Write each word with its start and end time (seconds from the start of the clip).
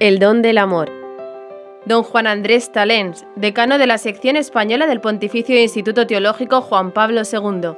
El 0.00 0.18
don 0.18 0.42
del 0.42 0.58
amor. 0.58 0.90
Don 1.86 2.02
Juan 2.02 2.26
Andrés 2.26 2.72
Talens, 2.72 3.24
decano 3.36 3.78
de 3.78 3.86
la 3.86 3.96
sección 3.96 4.34
española 4.34 4.88
del 4.88 5.00
Pontificio 5.00 5.56
Instituto 5.56 6.04
Teológico 6.04 6.62
Juan 6.62 6.90
Pablo 6.90 7.22
II. 7.22 7.76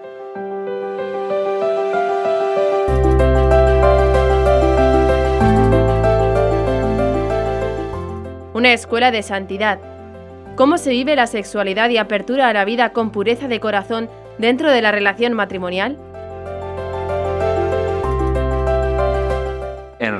Una 8.54 8.72
escuela 8.72 9.10
de 9.10 9.22
santidad. 9.22 9.78
¿Cómo 10.56 10.78
se 10.78 10.88
vive 10.88 11.16
la 11.16 11.26
sexualidad 11.26 11.90
y 11.90 11.98
apertura 11.98 12.48
a 12.48 12.54
la 12.54 12.64
vida 12.64 12.94
con 12.94 13.10
pureza 13.10 13.46
de 13.46 13.60
corazón 13.60 14.08
dentro 14.38 14.70
de 14.70 14.80
la 14.80 14.90
relación 14.90 15.34
matrimonial? 15.34 15.98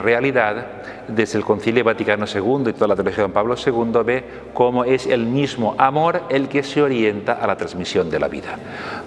Realidad, 0.07 0.67
desde 1.09 1.37
el 1.37 1.45
Concilio 1.45 1.83
Vaticano 1.83 2.27
II 2.33 2.71
y 2.71 2.73
toda 2.73 2.87
la 2.87 2.95
teología 2.95 3.25
de 3.25 3.33
Pablo 3.33 3.57
II 3.57 4.03
ve 4.05 4.25
cómo 4.55 4.85
es 4.85 5.07
el 5.07 5.27
mismo 5.27 5.75
amor 5.79 6.23
el 6.29 6.49
que 6.49 6.63
se 6.63 6.81
orienta 6.81 7.33
a 7.33 7.47
la 7.49 7.57
transmisión 7.57 8.09
de 8.09 8.21
la 8.21 8.29
vida. 8.29 8.57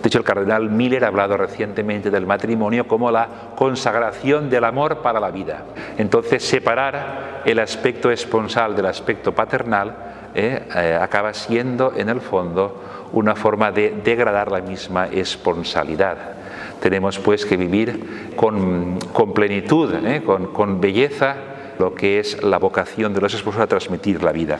De 0.01 0.07
hecho, 0.07 0.17
el 0.17 0.25
cardenal 0.25 0.69
Miller 0.69 1.05
ha 1.05 1.07
hablado 1.07 1.37
recientemente 1.37 2.11
del 2.11 2.25
matrimonio 2.25 2.85
como 2.85 3.11
la 3.11 3.29
consagración 3.55 4.49
del 4.49 4.65
amor 4.65 4.97
para 4.97 5.21
la 5.21 5.31
vida. 5.31 5.63
Entonces, 5.97 6.43
separar 6.43 7.43
el 7.45 7.59
aspecto 7.59 8.11
esponsal 8.11 8.75
del 8.75 8.87
aspecto 8.87 9.33
paternal 9.33 9.95
eh, 10.35 10.67
eh, 10.75 10.99
acaba 11.01 11.33
siendo, 11.33 11.93
en 11.95 12.09
el 12.09 12.19
fondo, 12.19 12.83
una 13.13 13.35
forma 13.35 13.71
de 13.71 14.01
degradar 14.03 14.51
la 14.51 14.59
misma 14.59 15.07
esponsalidad. 15.07 16.38
Tenemos 16.81 17.19
pues 17.19 17.45
que 17.45 17.57
vivir 17.57 18.31
con, 18.35 18.99
plenitud, 19.33 19.93
eh, 20.05 20.21
con 20.23 20.81
belleza, 20.81 21.35
lo 21.79 21.95
que 21.95 22.19
es 22.19 22.43
la 22.43 22.59
vocación 22.59 23.13
de 23.13 23.21
los 23.21 23.33
esposos 23.33 23.61
a 23.61 23.67
transmitir 23.67 24.21
la 24.21 24.31
vida. 24.31 24.59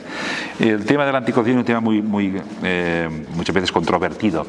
El 0.60 0.86
tema 0.86 1.06
de 1.06 1.12
la 1.12 1.20
es 1.20 1.38
un 1.38 1.66
tema 1.66 1.82
muy, 1.82 2.42
eh, 2.64 3.10
muchas 3.36 3.54
veces 3.54 3.72
controvertido, 3.72 4.46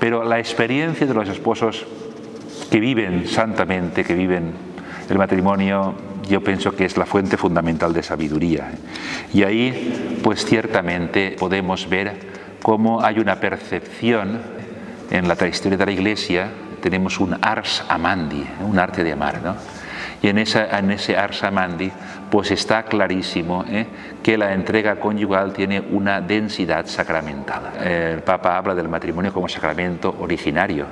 pero 0.00 0.24
la 0.24 0.38
experiencia 0.38 1.06
de 1.06 1.14
los 1.14 1.28
esposos 1.28 1.86
que 2.70 2.80
viven 2.80 3.28
santamente, 3.28 4.04
que 4.04 4.14
viven 4.14 4.52
el 5.08 5.18
matrimonio, 5.18 5.94
yo 6.28 6.42
pienso 6.42 6.74
que 6.74 6.86
es 6.86 6.96
la 6.96 7.04
fuente 7.04 7.36
fundamental 7.36 7.92
de 7.92 8.02
sabiduría. 8.02 8.72
Y 9.34 9.42
ahí, 9.42 10.20
pues 10.24 10.46
ciertamente 10.46 11.36
podemos 11.38 11.88
ver 11.90 12.14
cómo 12.62 13.02
hay 13.02 13.18
una 13.18 13.38
percepción 13.38 14.40
en 15.10 15.28
la 15.28 15.34
historia 15.46 15.76
de 15.76 15.84
la 15.84 15.92
Iglesia, 15.92 16.48
tenemos 16.84 17.18
un 17.18 17.34
ars 17.40 17.82
amandi, 17.88 18.46
un 18.60 18.78
arte 18.78 19.02
de 19.02 19.12
amar, 19.12 19.40
¿no? 19.42 19.56
Y 20.20 20.28
en, 20.28 20.36
esa, 20.36 20.78
en 20.78 20.90
ese 20.90 21.16
ars 21.16 21.42
amandi 21.44 21.90
pues 22.30 22.50
está 22.50 22.82
clarísimo 22.82 23.64
¿eh? 23.66 23.86
que 24.22 24.36
la 24.36 24.52
entrega 24.52 24.96
conyugal 24.96 25.54
tiene 25.54 25.80
una 25.80 26.20
densidad 26.20 26.84
sacramental. 26.84 27.72
El 27.82 28.22
Papa 28.22 28.58
habla 28.58 28.74
del 28.74 28.90
matrimonio 28.90 29.32
como 29.32 29.48
sacramento 29.48 30.14
originario. 30.20 30.84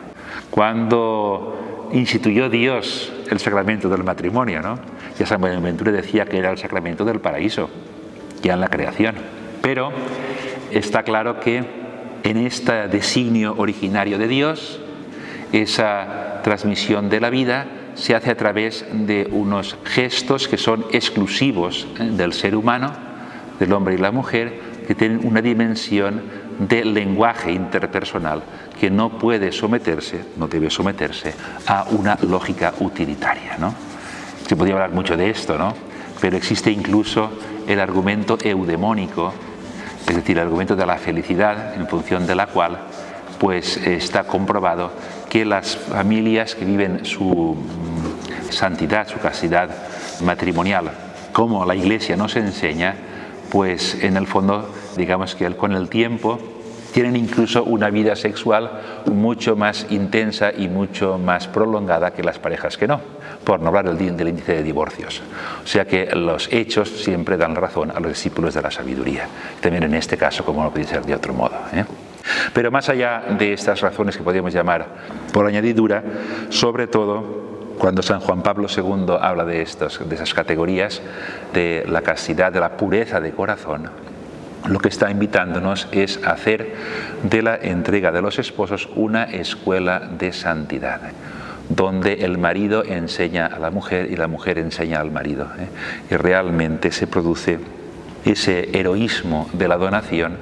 Cuando 0.51 1.91
instituyó 1.93 2.49
Dios 2.49 3.13
el 3.31 3.39
sacramento 3.39 3.91
del 3.91 4.03
matrimonio, 4.03 4.63
¿no? 4.63 4.79
ya 5.19 5.27
San 5.27 5.43
Buenaventura 5.43 5.93
decía 5.93 6.25
que 6.25 6.39
era 6.39 6.51
el 6.51 6.57
sacramento 6.57 7.05
del 7.05 7.21
paraíso, 7.21 7.69
ya 8.43 8.55
en 8.55 8.61
la 8.61 8.69
creación. 8.69 9.15
Pero 9.61 9.93
está 10.71 11.03
claro 11.03 11.39
que 11.39 11.63
en 12.23 12.37
este 12.39 12.89
designio 12.89 13.55
originario 13.59 14.17
de 14.17 14.29
Dios, 14.29 14.81
esa 15.53 16.41
transmisión 16.43 17.09
de 17.09 17.21
la 17.21 17.31
vida, 17.31 17.67
se 17.95 18.15
hace 18.15 18.31
a 18.31 18.37
través 18.37 18.85
de 18.93 19.29
unos 19.31 19.77
gestos 19.85 20.49
que 20.49 20.57
son 20.57 20.87
exclusivos 20.93 21.87
¿eh? 21.99 22.05
del 22.05 22.33
ser 22.33 22.57
humano, 22.57 22.93
del 23.59 23.73
hombre 23.73 23.95
y 23.95 23.99
la 23.99 24.11
mujer, 24.11 24.61
que 24.87 24.95
tienen 24.95 25.21
una 25.25 25.43
dimensión 25.43 26.23
de 26.59 26.85
lenguaje 26.85 27.53
interpersonal 27.53 28.43
que 28.81 28.91
no 28.91 29.19
puede 29.19 29.53
someterse, 29.53 30.25
no 30.37 30.49
debe 30.49 30.71
someterse 30.71 31.35
a 31.67 31.85
una 31.91 32.19
lógica 32.23 32.75
utilitaria. 32.81 33.57
¿no? 33.59 33.75
Se 34.47 34.57
podría 34.57 34.75
hablar 34.75 34.91
mucho 34.91 35.17
de 35.17 35.31
esto, 35.31 35.57
¿no? 35.57 35.75
pero 36.21 36.37
existe 36.37 36.71
incluso 36.71 37.31
el 37.67 37.79
argumento 37.81 38.39
eudemónico, 38.43 39.33
es 40.07 40.17
decir, 40.17 40.39
el 40.39 40.45
argumento 40.45 40.75
de 40.75 40.87
la 40.87 40.97
felicidad, 40.97 41.75
en 41.75 41.87
función 41.87 42.27
de 42.27 42.35
la 42.35 42.47
cual 42.47 42.79
pues 43.43 43.77
está 43.77 44.23
comprobado 44.23 44.93
que 45.29 45.45
las 45.45 45.77
familias 45.77 46.55
que 46.55 46.65
viven 46.65 47.05
su 47.05 47.57
santidad, 48.51 49.09
su 49.09 49.19
castidad 49.19 49.69
matrimonial, 50.25 50.93
como 51.33 51.67
la 51.67 51.75
Iglesia 51.75 52.17
nos 52.17 52.37
enseña, 52.37 52.95
pues 53.51 54.01
en 54.01 54.17
el 54.17 54.29
fondo, 54.29 54.73
digamos 54.97 55.35
que 55.35 55.51
con 55.57 55.73
el 55.73 55.89
tiempo 55.89 56.39
tienen 56.93 57.17
incluso 57.17 57.65
una 57.65 57.91
vida 57.91 58.15
sexual 58.15 58.71
mucho 59.07 59.57
más 59.57 59.87
intensa 59.91 60.53
y 60.57 60.69
mucho 60.69 61.19
más 61.19 61.49
prolongada 61.49 62.13
que 62.13 62.23
las 62.23 62.39
parejas 62.39 62.77
que 62.77 62.87
no, 62.87 63.01
por 63.43 63.59
no 63.59 63.71
hablar 63.71 63.93
del 63.93 64.29
índice 64.29 64.53
de 64.53 64.63
divorcios. 64.63 65.21
O 65.65 65.67
sea 65.67 65.85
que 65.85 66.15
los 66.15 66.49
hechos 66.53 66.89
siempre 66.89 67.37
dan 67.37 67.57
razón 67.57 67.91
a 67.91 67.99
los 67.99 68.13
discípulos 68.13 68.55
de 68.55 68.63
la 68.63 68.71
sabiduría, 68.71 69.27
también 69.61 69.83
en 69.83 69.95
este 69.95 70.17
caso, 70.17 70.45
como 70.45 70.63
no 70.63 70.71
puede 70.71 70.87
ser 70.87 71.05
de 71.05 71.17
otro 71.17 71.35
modo. 71.35 71.57
¿eh? 71.73 71.85
Pero 72.53 72.71
más 72.71 72.89
allá 72.89 73.23
de 73.39 73.53
estas 73.53 73.81
razones 73.81 74.17
que 74.17 74.23
podríamos 74.23 74.53
llamar 74.53 74.87
por 75.33 75.47
añadidura, 75.47 76.03
sobre 76.51 76.87
todo 76.87 77.53
cuando 77.79 78.03
San 78.03 78.21
Juan 78.21 78.43
Pablo 78.43 78.69
II 78.75 79.17
habla 79.21 79.45
de, 79.45 79.63
estos, 79.63 80.09
de 80.09 80.15
esas 80.15 80.35
categorías, 80.35 81.03
de 81.53 81.85
la 81.89 82.03
castidad, 82.03 82.53
de 82.53 82.61
la 82.61 82.77
pureza 82.77 83.21
de 83.21 83.33
corazón, 83.33 83.91
lo 84.69 84.79
que 84.79 84.89
está 84.89 85.11
invitándonos 85.11 85.89
es 85.91 86.21
hacer 86.25 86.75
de 87.25 87.43
la 87.43 87.57
entrega 87.57 88.13
de 88.13 88.23
los 88.23 88.39
esposos 88.39 88.89
una 88.95 89.25
escuela 89.25 89.99
de 89.99 90.33
santidad, 90.33 91.01
donde 91.69 92.25
el 92.25 92.39
marido 92.39 92.85
enseña 92.85 93.47
a 93.47 93.59
la 93.59 93.71
mujer 93.71 94.11
y 94.11 94.17
la 94.17 94.29
mujer 94.29 94.59
enseña 94.59 95.01
al 95.01 95.11
marido. 95.11 95.49
¿eh? 95.59 96.15
Y 96.15 96.17
realmente 96.17 96.93
se 96.93 97.09
produce 97.09 97.59
ese 98.25 98.69
heroísmo 98.79 99.51
de 99.53 99.67
la 99.67 99.77
donación 99.77 100.37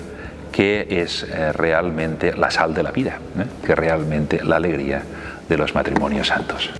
que 0.53 0.87
es 0.91 1.25
eh, 1.25 1.53
realmente 1.53 2.35
la 2.37 2.51
sal 2.51 2.75
de 2.75 2.83
la 2.83 2.91
vida, 2.91 3.19
¿eh? 3.39 3.45
que 3.67 3.75
realmente 3.75 4.45
la 4.45 4.57
alegría 4.57 5.03
de 5.49 5.57
los 5.57 5.75
matrimonios 5.75 6.29
santos. 6.29 6.71